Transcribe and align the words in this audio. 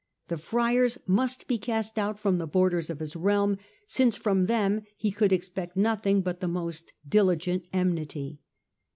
The 0.29 0.37
friars 0.39 0.97
must 1.05 1.47
be 1.47 1.59
cast 1.59 1.99
out 1.99 2.17
from 2.19 2.39
the 2.39 2.47
borders 2.47 2.89
of 2.89 2.99
his 2.99 3.15
realm, 3.15 3.59
since 3.85 4.17
from 4.17 4.47
them 4.47 4.81
he 4.97 5.11
could 5.11 5.31
expect 5.31 5.77
nothing 5.77 6.21
but 6.21 6.39
the 6.39 6.47
most 6.47 6.93
dili 7.07 7.37
gent 7.37 7.65
enmity. 7.71 8.39